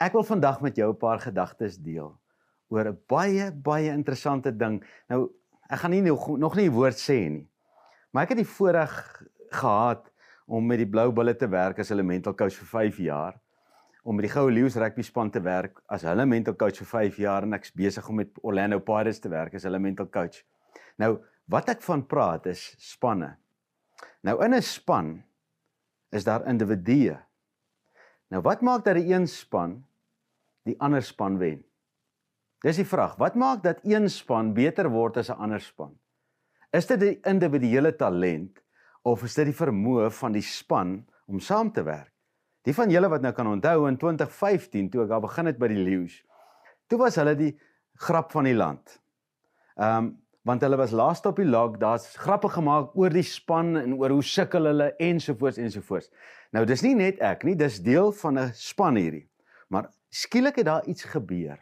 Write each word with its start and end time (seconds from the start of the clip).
Ek 0.00 0.14
wil 0.16 0.24
vandag 0.24 0.62
met 0.64 0.78
jou 0.80 0.88
'n 0.92 0.96
paar 0.96 1.20
gedagtes 1.20 1.76
deel 1.76 2.16
oor 2.72 2.88
'n 2.88 2.98
baie 3.06 3.52
baie 3.52 3.90
interessante 3.92 4.56
ding. 4.56 4.80
Nou, 5.08 5.28
ek 5.68 5.78
gaan 5.78 5.90
nie 5.90 6.00
nog, 6.00 6.38
nog 6.38 6.56
nie 6.56 6.68
'n 6.68 6.72
woord 6.72 6.96
sê 6.96 7.28
nie. 7.28 7.48
Maar 8.10 8.22
ek 8.22 8.28
het 8.28 8.38
die 8.38 8.54
voorreg 8.56 9.22
gehad 9.50 10.10
om 10.46 10.66
met 10.66 10.78
die 10.78 10.88
Blou 10.88 11.12
Bulle 11.12 11.36
te 11.36 11.48
werk 11.48 11.78
as 11.78 11.88
hulle 11.88 12.02
mental 12.02 12.34
coach 12.34 12.54
vir 12.54 12.66
5 12.66 12.96
jaar. 12.96 13.40
Om 14.02 14.16
met 14.16 14.22
die 14.22 14.32
Goue 14.32 14.50
Leeu's 14.50 14.76
rugby 14.76 15.02
span 15.02 15.30
te 15.30 15.40
werk 15.40 15.82
as 15.86 16.02
hulle 16.02 16.26
mental 16.26 16.54
coach 16.54 16.78
vir 16.78 16.86
5 16.86 17.16
jaar 17.16 17.42
en 17.42 17.52
ek's 17.52 17.70
besig 17.70 18.08
om 18.08 18.14
met 18.14 18.30
Orlando 18.42 18.78
Pirates 18.78 19.20
te 19.20 19.28
werk 19.28 19.54
as 19.54 19.62
hulle 19.62 19.78
mental 19.78 20.08
coach. 20.08 20.44
Nou, 20.96 21.18
wat 21.44 21.68
ek 21.68 21.82
van 21.82 22.06
praat 22.06 22.46
is 22.46 22.74
spanne. 22.78 23.36
Nou 24.22 24.44
in 24.44 24.54
'n 24.54 24.62
span 24.62 25.22
is 26.10 26.24
daar 26.24 26.48
individue. 26.48 27.18
Nou 28.30 28.42
wat 28.42 28.62
maak 28.62 28.84
dat 28.84 28.94
die 28.94 29.12
een 29.12 29.26
span 29.26 29.84
die 30.68 30.76
ander 30.80 31.02
span 31.02 31.38
wen? 31.38 31.64
Dis 32.60 32.76
die 32.76 32.88
vraag. 32.88 33.16
Wat 33.16 33.34
maak 33.34 33.62
dat 33.64 33.80
een 33.84 34.08
span 34.12 34.52
beter 34.54 34.90
word 34.92 35.16
as 35.16 35.30
'n 35.30 35.40
ander 35.40 35.60
span? 35.60 35.98
Is 36.72 36.86
dit 36.86 37.00
die 37.00 37.20
individuele 37.26 37.96
talent 37.96 38.60
of 39.02 39.22
is 39.22 39.34
dit 39.34 39.46
die 39.46 39.56
vermoë 39.56 40.10
van 40.10 40.32
die 40.32 40.44
span 40.44 41.06
om 41.26 41.40
saam 41.40 41.72
te 41.72 41.82
werk? 41.82 42.12
Die 42.62 42.74
van 42.74 42.90
julle 42.90 43.08
wat 43.08 43.22
nou 43.22 43.32
kan 43.32 43.46
onthou 43.46 43.88
in 43.88 43.96
2015 43.96 44.90
toe 44.90 45.02
ek 45.02 45.08
daar 45.08 45.20
begin 45.20 45.46
het 45.46 45.58
by 45.58 45.68
die 45.68 45.80
Leeu's. 45.80 46.22
Toe 46.86 46.98
was 46.98 47.16
hulle 47.16 47.34
die 47.34 47.58
grap 47.94 48.30
van 48.32 48.44
die 48.44 48.54
land. 48.56 49.00
Ehm 49.76 49.96
um, 49.96 50.16
want 50.48 50.62
hulle 50.64 50.76
was 50.80 50.92
laaste 50.96 51.28
op 51.28 51.36
die 51.36 51.44
log, 51.44 51.74
daar's 51.76 52.16
grappe 52.16 52.48
gemaak 52.48 52.94
oor 52.96 53.12
die 53.12 53.22
span 53.22 53.74
en 53.76 53.92
oor 53.98 54.14
hoe 54.14 54.22
sukkel 54.24 54.70
hulle 54.70 54.86
ensovoorts 54.96 55.58
ensovoorts. 55.60 56.08
Nou 56.56 56.64
dis 56.64 56.80
nie 56.82 56.94
net 56.96 57.20
ek 57.20 57.44
nie, 57.44 57.54
dis 57.60 57.76
deel 57.84 58.08
van 58.22 58.38
'n 58.38 58.52
span 58.54 58.96
hierdie. 58.96 59.26
Maar 59.68 59.90
skielik 60.10 60.58
het 60.60 60.66
daar 60.66 60.86
iets 60.86 61.04
gebeur. 61.04 61.58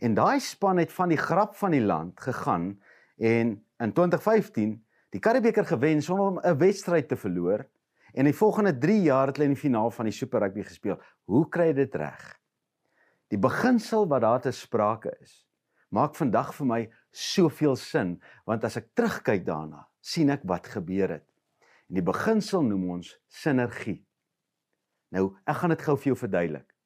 En 0.00 0.14
daai 0.16 0.40
span 0.40 0.80
het 0.80 0.92
van 0.92 1.12
die 1.12 1.20
grap 1.20 1.54
van 1.60 1.76
die 1.76 1.84
land 1.84 2.20
gegaan 2.20 2.72
en 3.20 3.52
in 3.80 3.92
2015 3.92 4.78
die 5.10 5.20
Karibeker 5.20 5.66
gewen 5.66 6.02
sonder 6.02 6.26
om 6.26 6.40
'n 6.40 6.58
wedstryd 6.58 7.08
te 7.08 7.16
verloor 7.16 7.66
en 8.12 8.24
die 8.24 8.34
volgende 8.34 8.78
3 8.78 9.02
jaar 9.02 9.26
het 9.26 9.36
hulle 9.36 9.48
in 9.48 9.54
die 9.54 9.60
finaal 9.60 9.90
van 9.90 10.04
die 10.04 10.14
Super 10.14 10.40
Rugby 10.40 10.62
gespeel. 10.62 11.00
Hoe 11.24 11.48
kry 11.48 11.72
dit 11.72 11.94
reg? 11.94 12.40
Die 13.28 13.38
beginsel 13.38 14.08
wat 14.08 14.20
daar 14.20 14.40
te 14.40 14.50
sprake 14.50 15.16
is, 15.20 15.46
maak 15.88 16.14
vandag 16.14 16.54
vir 16.54 16.66
my 16.66 16.90
soveel 17.10 17.76
sin 17.76 18.22
want 18.44 18.64
as 18.64 18.76
ek 18.76 18.94
terugkyk 18.94 19.44
daarna, 19.46 19.86
sien 20.00 20.30
ek 20.30 20.40
wat 20.44 20.66
gebeur 20.66 21.08
het. 21.08 21.26
En 21.88 21.94
die 21.94 22.06
beginsel 22.06 22.62
noem 22.62 22.90
ons 22.90 23.20
sinergie. 23.28 24.06
Nou, 25.10 25.36
ek 25.44 25.56
gaan 25.56 25.74
dit 25.74 25.82
gou 25.82 25.96
vir 25.96 26.12
jou 26.12 26.16
verduidelik. 26.16 26.79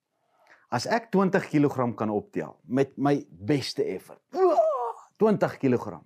As 0.75 0.89
ek 0.91 1.13
20 1.15 1.45
kg 1.53 1.93
kan 1.95 2.11
optel 2.11 2.57
met 2.67 2.97
my 2.99 3.15
beste 3.31 3.85
effort. 3.87 4.19
20 5.23 5.59
kg. 5.63 6.01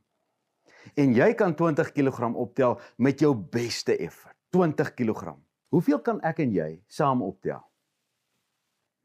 En 0.92 1.14
jy 1.16 1.28
kan 1.38 1.54
20 1.56 1.92
kg 1.96 2.28
optel 2.36 2.76
met 3.00 3.20
jou 3.20 3.32
beste 3.32 3.96
effort. 3.96 4.36
20 4.52 4.92
kg. 4.96 5.36
Hoeveel 5.72 6.00
kan 6.04 6.20
ek 6.24 6.42
en 6.44 6.52
jy 6.52 6.68
saam 6.88 7.24
optel? 7.24 7.62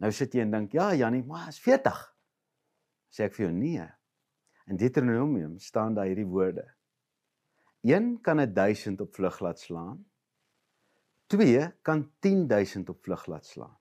Nou 0.04 0.12
sit 0.12 0.36
jy 0.36 0.42
en 0.42 0.52
dink, 0.52 0.74
"Ja, 0.74 0.94
Jannie, 0.94 1.24
maar 1.24 1.48
is 1.48 1.60
40." 1.60 2.16
Sê 3.10 3.24
ek 3.26 3.34
vir 3.34 3.46
jou, 3.46 3.54
"Nee." 3.56 3.88
In 4.68 4.78
Deuteronomium 4.78 5.60
staan 5.60 5.94
daar 5.94 6.06
hierdie 6.06 6.28
woorde. 6.28 6.74
1 7.82 8.22
kan 8.22 8.40
1000 8.54 9.02
op 9.02 9.16
vlug 9.16 9.40
laat 9.40 9.60
slaan. 9.60 10.06
2 11.28 11.72
kan 11.82 12.12
10000 12.20 12.90
op 12.90 13.04
vlug 13.04 13.26
laat 13.28 13.46
slaan. 13.46 13.78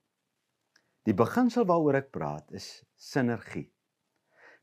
Die 1.03 1.13
beginsel 1.13 1.65
waaroor 1.65 1.99
ek 1.99 2.11
praat 2.11 2.51
is 2.55 2.83
sinergie. 2.95 3.67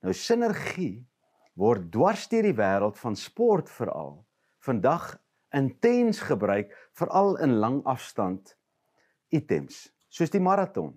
Nou 0.01 0.15
sinergie 0.17 1.05
word 1.55 1.91
dwars 1.93 2.29
deur 2.33 2.49
die 2.49 2.57
wêreld 2.57 2.97
van 2.99 3.17
sport 3.17 3.69
veral 3.69 4.25
vandag 4.65 5.19
intens 5.57 6.21
gebruik 6.25 6.73
veral 6.97 7.37
in 7.45 7.59
lang 7.61 7.81
afstand 7.85 8.57
items 9.29 9.89
soos 10.09 10.33
die 10.33 10.41
maraton. 10.41 10.95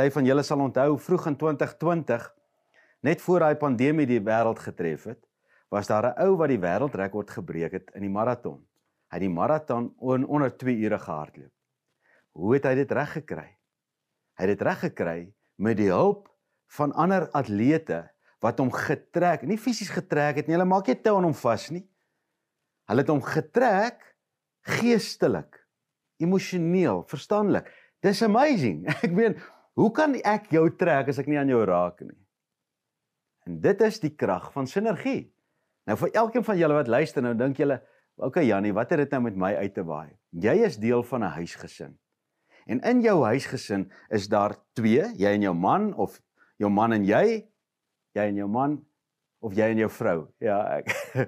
Party 0.00 0.14
van 0.14 0.24
julle 0.24 0.42
sal 0.42 0.62
onthou 0.64 0.94
vroeg 0.96 1.26
in 1.28 1.34
2020 1.36 2.22
net 3.04 3.20
voor 3.20 3.42
daai 3.44 3.56
pandemie 3.60 4.06
die 4.08 4.22
wêreld 4.24 4.62
getref 4.64 5.04
het, 5.04 5.20
was 5.68 5.86
daar 5.86 6.06
'n 6.08 6.22
ou 6.24 6.36
wat 6.40 6.48
die 6.48 6.58
wêreldrekord 6.58 7.30
gebreek 7.30 7.72
het 7.72 7.90
in 7.94 8.00
die 8.00 8.08
maraton. 8.08 8.64
Hy 9.10 9.16
het 9.16 9.20
die 9.20 9.28
maraton 9.28 9.92
onder 9.98 10.56
2 10.56 10.76
ure 10.76 10.98
gehardloop. 10.98 11.52
Hoe 12.32 12.54
het 12.54 12.64
hy 12.64 12.74
dit 12.74 12.92
reg 12.92 13.12
gekry? 13.12 13.59
Hy 14.40 14.46
het 14.48 14.56
dit 14.56 14.62
reg 14.64 14.78
gekry 14.80 15.18
met 15.60 15.76
die 15.76 15.90
hulp 15.92 16.30
van 16.78 16.94
ander 16.96 17.26
atlete 17.36 18.06
wat 18.40 18.62
hom 18.62 18.70
getrek, 18.72 19.42
nie 19.44 19.58
fisies 19.60 19.90
getrek 19.92 20.38
het 20.40 20.46
nie. 20.48 20.56
Hulle 20.56 20.64
maak 20.64 20.88
nie 20.88 20.96
tou 20.96 21.18
aan 21.18 21.26
hom 21.28 21.36
vas 21.36 21.66
nie. 21.68 21.82
Hulle 22.88 23.04
het 23.04 23.12
hom 23.12 23.20
getrek 23.20 24.00
geestelik, 24.64 25.58
emosioneel, 26.24 27.04
verstandelik. 27.12 27.68
Dis 28.00 28.24
amazing. 28.24 28.86
Ek 29.04 29.12
meen, 29.12 29.36
hoe 29.76 29.90
kan 29.92 30.16
ek 30.24 30.48
jou 30.56 30.64
trek 30.80 31.12
as 31.12 31.20
ek 31.20 31.28
nie 31.28 31.36
aan 31.40 31.52
jou 31.52 31.60
raak 31.68 32.00
nie? 32.00 32.16
En 33.44 33.60
dit 33.60 33.84
is 33.84 34.00
die 34.00 34.14
krag 34.16 34.48
van 34.56 34.68
sinergie. 34.68 35.28
Nou 35.84 36.00
vir 36.00 36.16
elkeen 36.24 36.44
van 36.48 36.56
julle 36.60 36.80
wat 36.80 36.88
luister 36.88 37.24
nou, 37.24 37.36
dink 37.36 37.60
julle, 37.60 37.76
okay, 38.16 38.46
Jannie, 38.48 38.72
wat 38.76 38.92
het 38.92 39.04
dit 39.04 39.12
nou 39.16 39.26
met 39.28 39.36
my 39.36 39.52
uit 39.60 39.76
te 39.76 39.84
waai? 39.84 40.16
Jy 40.32 40.56
is 40.64 40.80
deel 40.80 41.04
van 41.12 41.28
'n 41.28 41.36
huisgesin. 41.36 41.99
En 42.70 42.80
in 42.86 43.00
jou 43.02 43.16
huisgesin 43.24 43.88
is 44.14 44.28
daar 44.30 44.54
twee, 44.78 45.02
jy 45.18 45.32
en 45.34 45.42
jou 45.42 45.54
man 45.58 45.90
of 45.98 46.20
jou 46.60 46.70
man 46.70 46.94
en 46.94 47.06
jy, 47.06 47.40
jy 48.14 48.26
en 48.30 48.36
jou 48.38 48.48
man 48.50 48.76
of 49.42 49.56
jy 49.56 49.72
en 49.72 49.80
jou 49.82 49.90
vrou. 49.90 50.18
Ja, 50.42 50.60
ek. 50.78 50.92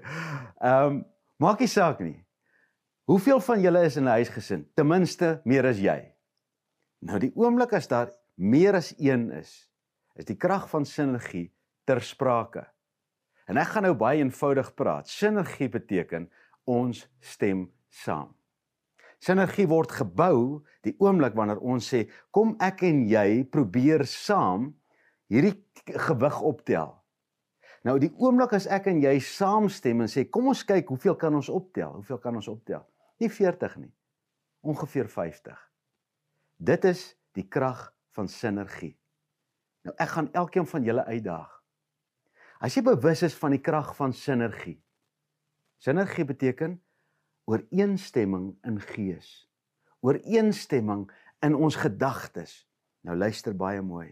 Ehm 0.63 0.87
um, 0.87 1.01
maak 1.43 1.59
nie 1.59 1.71
saak 1.71 1.99
nie. 2.05 2.21
Hoeveel 3.11 3.41
van 3.43 3.63
julle 3.65 3.81
is 3.89 3.97
in 3.99 4.05
'n 4.05 4.15
huisgesin? 4.21 4.63
Ten 4.77 4.87
minste 4.87 5.41
meer 5.45 5.67
as 5.67 5.81
jy. 5.83 5.99
Nou 7.03 7.19
die 7.19 7.33
oomblik 7.35 7.73
as 7.75 7.89
daar 7.91 8.13
meer 8.39 8.79
as 8.79 8.95
een 8.99 9.31
is, 9.35 9.51
is 10.15 10.25
die 10.25 10.37
krag 10.37 10.69
van 10.71 10.87
sinergie 10.87 11.51
ter 11.85 12.01
sprake. 12.01 12.63
En 13.51 13.59
ek 13.59 13.75
gaan 13.75 13.83
nou 13.83 13.95
baie 13.99 14.23
eenvoudig 14.23 14.75
praat. 14.75 15.09
Sinergie 15.09 15.69
beteken 15.69 16.31
ons 16.65 17.09
stem 17.21 17.67
saam. 17.89 18.31
Sinergie 19.23 19.69
word 19.71 19.93
gebou 19.95 20.63
die 20.83 20.97
oomblik 20.99 21.37
wanneer 21.39 21.61
ons 21.63 21.87
sê 21.93 22.09
kom 22.35 22.57
ek 22.63 22.83
en 22.89 23.05
jy 23.07 23.45
probeer 23.47 24.03
saam 24.09 24.73
hierdie 25.31 25.55
gewig 26.09 26.41
optel. 26.43 26.91
Nou 27.87 27.97
die 28.03 28.11
oomblik 28.19 28.55
as 28.59 28.67
ek 28.71 28.89
en 28.91 29.01
jy 29.03 29.15
saamstem 29.23 30.03
en 30.03 30.11
sê 30.11 30.27
kom 30.31 30.51
ons 30.51 30.65
kyk 30.67 30.91
hoeveel 30.91 31.17
kan 31.19 31.35
ons 31.39 31.51
optel? 31.51 31.95
Hoeveel 32.01 32.19
kan 32.23 32.39
ons 32.39 32.51
optel? 32.51 32.83
Nie 33.23 33.31
40 33.31 33.79
nie. 33.79 33.93
Ongeveer 34.67 35.11
50. 35.11 35.57
Dit 36.59 36.85
is 36.91 37.09
die 37.35 37.47
krag 37.47 37.89
van 38.15 38.29
sinergie. 38.31 38.95
Nou 39.87 39.95
ek 40.03 40.15
gaan 40.15 40.31
elkeen 40.39 40.67
van 40.67 40.87
julle 40.87 41.07
uitdaag. 41.07 41.51
As 42.63 42.75
jy 42.75 42.85
bewus 42.87 43.23
is 43.27 43.35
van 43.39 43.55
die 43.55 43.63
krag 43.63 43.95
van 43.99 44.15
sinergie. 44.15 44.79
Sinergie 45.83 46.27
beteken 46.27 46.77
ooreenstemming 47.53 48.53
in 48.67 48.81
gees. 48.81 49.31
Ooreenstemming 50.01 51.07
in 51.45 51.55
ons 51.55 51.77
gedagtes. 51.77 52.63
Nou 53.07 53.17
luister 53.19 53.55
baie 53.57 53.83
mooi. 53.83 54.11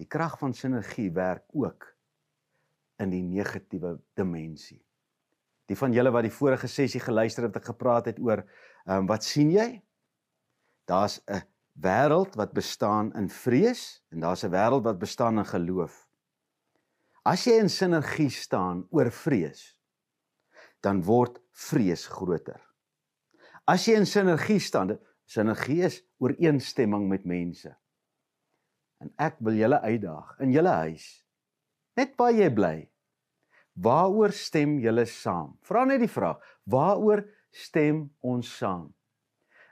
Die 0.00 0.08
krag 0.08 0.38
van 0.40 0.54
sinergie 0.56 1.10
werk 1.12 1.44
ook 1.52 1.86
in 3.00 3.12
die 3.12 3.22
negatiewe 3.24 3.96
dimensie. 4.18 4.80
Die 5.70 5.78
van 5.78 5.94
julle 5.94 6.10
wat 6.12 6.26
die 6.26 6.34
vorige 6.34 6.68
sessie 6.68 7.00
geluister 7.00 7.46
het, 7.46 7.54
het 7.54 7.62
ek 7.62 7.70
gepraat 7.72 8.10
het 8.10 8.18
oor 8.20 8.42
um, 8.86 9.06
wat 9.08 9.24
sien 9.24 9.52
jy? 9.54 9.68
Daar's 10.90 11.20
'n 11.30 11.44
wêreld 11.80 12.34
wat 12.36 12.52
bestaan 12.52 13.12
in 13.14 13.28
vrees 13.28 14.02
en 14.10 14.20
daar's 14.20 14.44
'n 14.44 14.50
wêreld 14.50 14.84
wat 14.84 14.98
bestaan 14.98 15.38
in 15.38 15.46
geloof. 15.46 16.08
As 17.22 17.44
jy 17.44 17.60
in 17.60 17.68
sinergie 17.68 18.30
staan 18.30 18.86
oor 18.90 19.10
vrees, 19.10 19.76
dan 20.84 21.02
word 21.04 21.38
vrees 21.68 22.06
groter. 22.06 22.60
As 23.68 23.86
jy 23.86 23.98
in 24.00 24.06
sinergie 24.08 24.60
staan, 24.60 24.96
sinergie 25.28 25.82
is 25.86 26.00
ooreenstemming 26.18 27.08
met 27.08 27.24
mense. 27.28 27.72
En 29.00 29.12
ek 29.16 29.38
wil 29.40 29.56
julle 29.60 29.80
uitdaag 29.80 30.38
in 30.44 30.52
julle 30.52 30.72
huis. 30.84 31.06
Net 31.96 32.16
waar 32.18 32.32
jy 32.36 32.48
bly. 32.52 32.76
Waaroor 33.80 34.32
stem 34.36 34.78
julle 34.82 35.06
saam? 35.08 35.54
Vra 35.64 35.84
net 35.88 36.02
die 36.02 36.10
vraag, 36.10 36.40
waaroor 36.68 37.22
stem 37.54 38.08
ons 38.20 38.50
saam? 38.58 38.90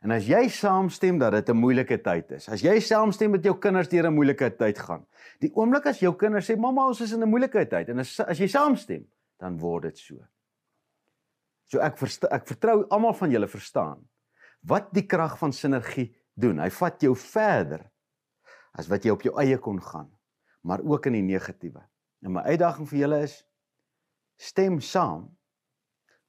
En 0.04 0.14
as 0.14 0.28
jy 0.30 0.44
saamstem 0.52 1.18
dat 1.18 1.32
dit 1.32 1.48
'n 1.50 1.58
moeilike 1.58 1.98
tyd 1.98 2.30
is, 2.30 2.48
as 2.48 2.62
jy 2.62 2.78
saamstem 2.80 3.30
met 3.30 3.42
jou 3.42 3.58
kinders 3.58 3.88
deur 3.88 4.06
'n 4.06 4.14
moeilike 4.14 4.56
tyd 4.56 4.78
gaan, 4.78 5.04
die 5.40 5.50
oomblik 5.54 5.86
as 5.86 6.00
jou 6.00 6.14
kinders 6.14 6.48
sê 6.48 6.56
mamma 6.56 6.86
ons 6.86 7.00
is 7.00 7.12
in 7.12 7.22
'n 7.22 7.28
moeilike 7.28 7.68
tyd 7.68 7.88
en 7.88 7.98
as 7.98 8.20
as 8.20 8.38
jy 8.38 8.46
saamstem, 8.46 9.04
dan 9.38 9.58
word 9.58 9.82
dit 9.82 9.98
so. 9.98 10.14
So 11.68 11.82
ek 11.84 12.00
ek 12.32 12.48
vertrou 12.48 12.86
almal 12.88 13.14
van 13.16 13.32
julle 13.32 13.48
verstaan 13.48 14.00
wat 14.68 14.88
die 14.92 15.06
krag 15.06 15.36
van 15.38 15.52
sinergie 15.52 16.10
doen. 16.34 16.58
Hy 16.58 16.70
vat 16.74 17.02
jou 17.02 17.14
verder 17.16 17.84
as 18.78 18.88
wat 18.90 19.04
jy 19.04 19.12
op 19.14 19.24
jou 19.26 19.34
eie 19.40 19.58
kon 19.62 19.78
gaan, 19.82 20.08
maar 20.62 20.82
ook 20.82 21.06
in 21.10 21.18
die 21.18 21.26
negatiewe. 21.26 21.82
En 22.24 22.34
my 22.34 22.44
uitdaging 22.50 22.88
vir 22.90 22.98
julle 23.04 23.20
is 23.26 23.36
stem 24.38 24.80
saam 24.82 25.28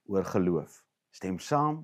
oor 0.10 0.26
geloof. 0.26 0.82
Stem 1.14 1.40
saam 1.42 1.84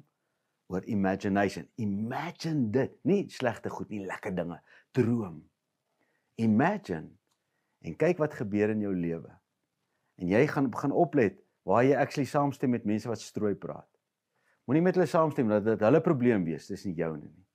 oor 0.69 0.86
imagination. 0.90 1.68
Imagine 1.81 2.69
dit, 2.74 2.94
nie 3.06 3.25
slegte 3.34 3.69
goed 3.69 3.90
nie, 3.94 4.04
lekker 4.06 4.34
dinge. 4.36 4.60
Droom. 4.94 5.42
Imagine 6.42 7.13
en 7.86 7.98
kyk 7.98 8.22
wat 8.22 8.38
gebeur 8.38 8.74
in 8.74 8.81
jou 8.81 8.94
lewe. 8.98 9.30
En 10.18 10.31
jy 10.31 10.46
gaan 10.50 10.72
begin 10.74 10.94
oplet 10.96 11.38
waar 11.65 11.83
jy 11.83 11.95
actually 11.97 12.29
saamstem 12.29 12.69
met 12.75 12.85
mense 12.85 13.09
wat 13.09 13.21
strooi 13.21 13.56
praat. 13.57 13.89
Moenie 14.65 14.83
met 14.85 14.97
hulle 14.97 15.09
saamstem 15.09 15.50
dat 15.50 15.65
dit 15.65 15.81
hulle 15.85 16.01
probleem 16.01 16.45
wees, 16.45 16.67
dis 16.69 16.85
nie 16.85 16.95
joune 16.97 17.25
nie. 17.25 17.45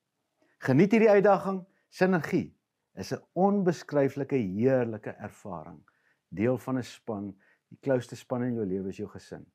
Geniet 0.67 0.93
hierdie 0.95 1.11
uitdaging, 1.11 1.63
sinergie 1.91 2.51
is 2.95 3.13
'n 3.13 3.23
onbeskryflike 3.35 4.37
heerlike 4.37 5.15
ervaring. 5.19 5.81
Deel 6.29 6.59
van 6.59 6.79
'n 6.79 6.83
span, 6.83 7.35
die 7.69 7.79
klouste 7.81 8.17
span 8.17 8.45
in 8.45 8.55
jou 8.55 8.67
lewe 8.67 8.89
is 8.89 8.97
jou 8.97 9.09
gesin. 9.09 9.47